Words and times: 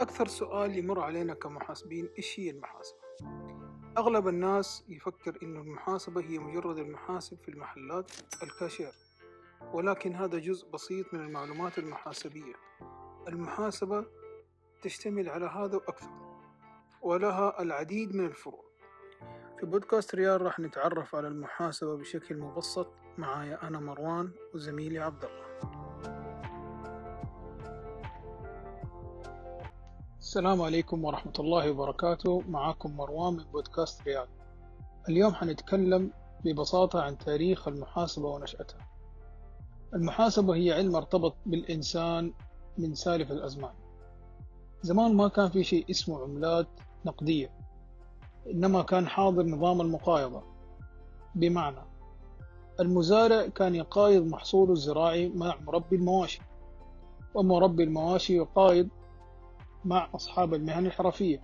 أكثر 0.00 0.28
سؤال 0.28 0.78
يمر 0.78 1.00
علينا 1.00 1.34
كمحاسبين 1.34 2.08
إيش 2.18 2.40
هي 2.40 2.50
المحاسبة؟ 2.50 2.98
أغلب 3.98 4.28
الناس 4.28 4.84
يفكر 4.88 5.38
إنه 5.42 5.60
المحاسبة 5.60 6.20
هي 6.20 6.38
مجرد 6.38 6.78
المحاسب 6.78 7.38
في 7.42 7.48
المحلات 7.48 8.10
الكاشير 8.42 8.92
ولكن 9.72 10.14
هذا 10.14 10.38
جزء 10.38 10.70
بسيط 10.70 11.14
من 11.14 11.20
المعلومات 11.20 11.78
المحاسبية. 11.78 12.54
المحاسبة 13.28 14.06
تشتمل 14.82 15.28
على 15.28 15.46
هذا 15.46 15.76
وأكثر 15.76 16.38
ولها 17.02 17.62
العديد 17.62 18.14
من 18.14 18.26
الفروع. 18.26 18.64
في 19.60 19.66
بودكاست 19.66 20.14
ريال 20.14 20.42
راح 20.42 20.60
نتعرف 20.60 21.14
على 21.14 21.28
المحاسبة 21.28 21.96
بشكل 21.96 22.38
مبسط 22.38 22.88
معايا 23.18 23.68
أنا 23.68 23.80
مروان 23.80 24.30
وزميلي 24.54 24.98
عبد 24.98 25.24
الله 25.24 26.17
السلام 30.28 30.62
عليكم 30.62 31.04
ورحمة 31.04 31.32
الله 31.38 31.70
وبركاته. 31.70 32.42
معاكم 32.48 32.96
مروان 32.96 33.34
من 33.34 33.44
بودكاست 33.52 34.02
ريال 34.02 34.26
اليوم 35.08 35.34
حنتكلم 35.34 36.10
ببساطة 36.44 37.00
عن 37.02 37.18
تاريخ 37.18 37.68
المحاسبة 37.68 38.28
ونشأتها. 38.28 38.88
المحاسبة 39.94 40.54
هي 40.54 40.72
علم 40.72 40.96
ارتبط 40.96 41.34
بالإنسان 41.46 42.32
من 42.78 42.94
سالف 42.94 43.32
الأزمان. 43.32 43.72
زمان 44.82 45.16
ما 45.16 45.28
كان 45.28 45.48
في 45.48 45.64
شيء 45.64 45.90
اسمه 45.90 46.22
عملات 46.22 46.68
نقدية 47.04 47.50
إنما 48.50 48.82
كان 48.82 49.08
حاضر 49.08 49.42
نظام 49.42 49.80
المقايضة. 49.80 50.42
بمعنى 51.34 51.80
المزارع 52.80 53.46
كان 53.46 53.74
يقايض 53.74 54.26
محصوله 54.26 54.72
الزراعي 54.72 55.28
مع 55.28 55.56
مربي 55.66 55.96
المواشي 55.96 56.42
ومربي 57.34 57.84
المواشي 57.84 58.36
يقايض 58.36 58.88
مع 59.84 60.10
أصحاب 60.14 60.54
المهن 60.54 60.86
الحرفية. 60.86 61.42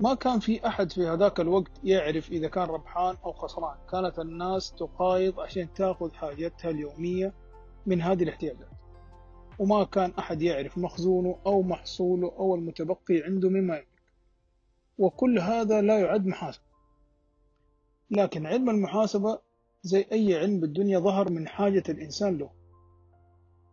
ما 0.00 0.14
كان 0.14 0.40
في 0.40 0.66
أحد 0.66 0.92
في 0.92 1.06
هذاك 1.06 1.40
الوقت 1.40 1.72
يعرف 1.84 2.30
إذا 2.30 2.48
كان 2.48 2.68
ربحان 2.68 3.16
أو 3.24 3.32
خسران. 3.32 3.76
كانت 3.92 4.18
الناس 4.18 4.72
تقايض 4.72 5.40
عشان 5.40 5.72
تأخذ 5.74 6.12
حاجتها 6.12 6.70
اليومية 6.70 7.34
من 7.86 8.02
هذه 8.02 8.22
الاحتياجات. 8.22 8.68
وما 9.58 9.84
كان 9.84 10.12
أحد 10.18 10.42
يعرف 10.42 10.78
مخزونه 10.78 11.38
أو 11.46 11.62
محصوله 11.62 12.32
أو 12.38 12.54
المتبقي 12.54 13.22
عنده 13.24 13.48
مما 13.48 13.74
يملك. 13.74 13.88
وكل 14.98 15.38
هذا 15.38 15.80
لا 15.80 15.98
يعد 16.00 16.26
محاسبة. 16.26 16.64
لكن 18.10 18.46
علم 18.46 18.70
المحاسبة 18.70 19.38
زي 19.82 20.06
أي 20.12 20.38
علم 20.38 20.60
بالدنيا 20.60 20.98
ظهر 20.98 21.30
من 21.30 21.48
حاجة 21.48 21.82
الإنسان 21.88 22.38
له. 22.38 22.59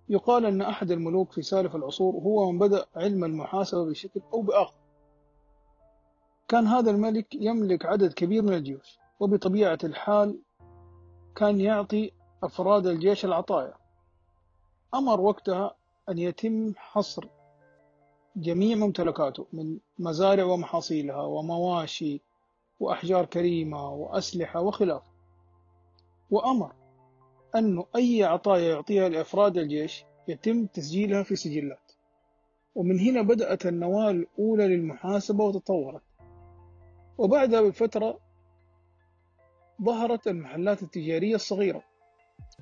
يقال 0.10 0.46
أن 0.46 0.62
أحد 0.62 0.92
الملوك 0.92 1.32
في 1.32 1.42
سالف 1.42 1.76
العصور 1.76 2.14
هو 2.14 2.52
من 2.52 2.60
بدأ 2.60 2.86
علم 2.96 3.24
المحاسبة 3.24 3.86
بشكل 3.86 4.22
أو 4.34 4.42
بآخر. 4.42 4.78
كان 6.48 6.68
هذا 6.68 6.92
الملك 6.92 7.36
يملك 7.36 7.86
عدد 7.86 8.14
كبير 8.14 8.44
من 8.44 8.54
الجيوش 8.54 9.00
وبطبيعة 9.20 9.80
الحال 9.84 10.40
كان 11.36 11.62
يعطي 11.62 12.12
أفراد 12.44 12.88
الجيش 12.88 13.26
العطايا. 13.26 13.74
أمر 14.94 15.22
وقتها 15.22 15.76
أن 16.10 16.18
يتم 16.18 16.74
حصر 16.76 17.28
جميع 18.36 18.78
ممتلكاته 18.78 19.48
من 19.54 19.78
مزارع 20.00 20.44
ومحاصيلها 20.44 21.22
ومواشي 21.22 22.22
وأحجار 22.80 23.26
كريمة 23.26 23.90
وأسلحة 23.94 24.62
وخلافه 24.62 25.12
وأمر 26.32 26.74
أنه 27.56 27.86
أي 27.96 28.24
عطايا 28.24 28.70
يعطيها 28.70 29.10
لأفراد 29.10 29.58
الجيش 29.58 30.06
يتم 30.28 30.66
تسجيلها 30.66 31.24
في 31.24 31.36
سجلات. 31.36 31.92
ومن 32.76 33.00
هنا 33.00 33.22
بدأت 33.22 33.66
النواة 33.66 34.10
الأولى 34.12 34.68
للمحاسبة 34.68 35.44
وتطورت. 35.44 36.02
وبعدها 37.18 37.62
بفترة 37.62 38.20
ظهرت 39.82 40.28
المحلات 40.28 40.84
التجارية 40.84 41.36
الصغيرة 41.36 41.84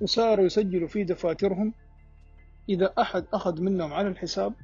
وصاروا 0.00 0.44
يسجلوا 0.46 0.88
في 0.88 1.04
دفاترهم. 1.04 1.74
إذا 2.68 2.92
أحد 2.98 3.26
أخذ 3.32 3.62
منهم 3.62 3.92
على 3.92 4.08
الحساب 4.08 4.54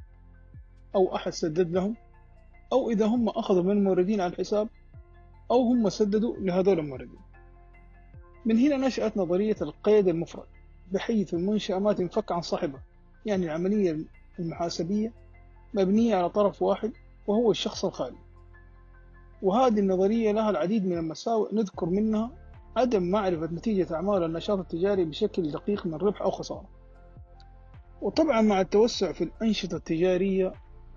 أو 0.95 1.17
أحد 1.17 1.33
سدد 1.33 1.71
لهم 1.71 1.97
أو 2.73 2.91
إذا 2.91 3.07
هم 3.07 3.29
أخذوا 3.29 3.63
من 3.63 3.71
الموردين 3.71 4.21
على 4.21 4.33
الحساب 4.33 4.69
أو 5.51 5.63
هم 5.63 5.89
سددوا 5.89 6.37
لهذول 6.37 6.79
الموردين. 6.79 7.32
من 8.45 8.59
هنا 8.59 8.77
نشأت 8.77 9.17
نظرية 9.17 9.57
القيد 9.63 10.09
المفرد 10.09 10.47
بحيث 10.93 11.35
المنشأة 11.35 11.79
ما 11.79 11.93
تنفك 11.93 12.33
عن 12.33 12.41
صاحبها 12.41 12.83
يعني 13.27 13.45
العملية 13.45 13.99
المحاسبية 14.39 15.13
مبنية 15.75 16.17
على 16.17 16.31
طرف 16.31 16.63
واحد 16.63 16.93
وهو 17.27 17.51
الشخص 17.51 17.85
الخالي. 17.85 18.17
وهذه 19.43 19.79
النظرية 19.79 20.33
لها 20.33 20.51
العديد 20.51 20.87
من 20.87 20.99
المساوئ 20.99 21.55
نذكر 21.55 21.87
منها 21.87 22.31
عدم 22.77 23.03
معرفة 23.03 23.47
نتيجة 23.47 23.95
أعمال 23.95 24.23
النشاط 24.25 24.59
التجاري 24.59 25.05
بشكل 25.05 25.51
دقيق 25.51 25.87
من 25.87 25.95
ربح 25.95 26.23
أو 26.23 26.31
خسارة. 26.31 26.69
وطبعا 28.03 28.41
مع 28.41 28.61
التوسع 28.61 29.13
في 29.13 29.25
الأنشطة 29.25 29.77
التجارية 29.77 30.53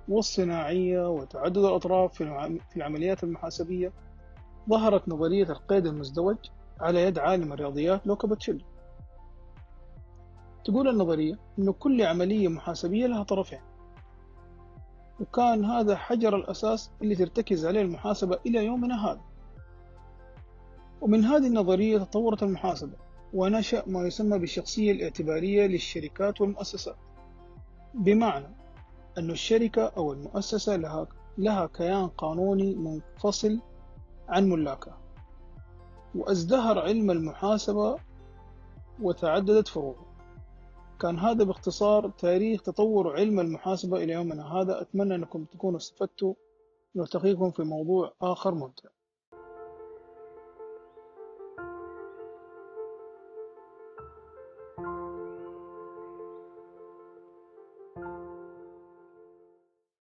والصناعية 0.09 1.09
وتعدد 1.09 1.57
الأطراف 1.57 2.13
في 2.13 2.77
العمليات 2.77 3.23
المحاسبية 3.23 3.91
ظهرت 4.69 5.09
نظرية 5.09 5.49
القيد 5.49 5.85
المزدوج 5.85 6.37
على 6.79 7.03
يد 7.03 7.19
عالم 7.19 7.53
الرياضيات 7.53 8.07
لوكا 8.07 8.27
باتشيلو 8.27 8.59
تقول 10.65 10.87
النظرية 10.87 11.39
أن 11.59 11.71
كل 11.71 12.01
عملية 12.01 12.47
محاسبية 12.47 13.07
لها 13.07 13.23
طرفين. 13.23 13.59
وكان 15.19 15.65
هذا 15.65 15.95
حجر 15.95 16.35
الأساس 16.35 16.91
اللي 17.01 17.15
ترتكز 17.15 17.65
عليه 17.65 17.81
المحاسبة 17.81 18.39
إلى 18.45 18.65
يومنا 18.65 19.05
هذا. 19.05 19.21
ومن 21.01 21.23
هذه 21.23 21.47
النظرية 21.47 21.97
تطورت 21.97 22.43
المحاسبة 22.43 22.93
ونشأ 23.33 23.83
ما 23.87 24.07
يسمى 24.07 24.39
بالشخصية 24.39 24.91
الاعتبارية 24.91 25.67
للشركات 25.67 26.41
والمؤسسات. 26.41 26.95
بمعنى 27.93 28.47
أن 29.17 29.31
الشركة 29.31 29.85
أو 29.97 30.13
المؤسسة 30.13 30.75
لها, 30.75 31.07
لها 31.37 31.65
كيان 31.65 32.07
قانوني 32.07 32.75
منفصل 32.75 33.61
عن 34.29 34.49
ملاكها. 34.49 35.04
وازدهر 36.15 36.79
علم 36.79 37.11
المحاسبة 37.11 37.99
وتعددت 39.01 39.67
فروعه. 39.67 40.05
كان 40.99 41.19
هذا 41.19 41.43
باختصار 41.43 42.09
تاريخ 42.09 42.61
تطور 42.61 43.15
علم 43.15 43.39
المحاسبة 43.39 44.03
إلى 44.03 44.13
يومنا. 44.13 44.53
هذا 44.53 44.81
أتمنى 44.81 45.15
أنكم 45.15 45.45
تكونوا 45.45 45.77
استفدتوا. 45.77 46.33
نلتقيكم 46.95 47.51
في 47.51 47.63
موضوع 47.63 48.13
آخر 48.21 48.55
ممتع. 48.55 48.89